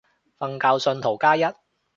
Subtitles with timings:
[0.03, 0.03] 瞓
[0.79, 1.43] 覺信徒加一